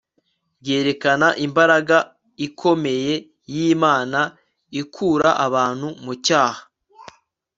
[0.61, 1.97] bwerekana imbaraga
[2.47, 3.13] ikomeye
[3.53, 4.19] yImana
[4.81, 6.61] ikura abantu mu cyaha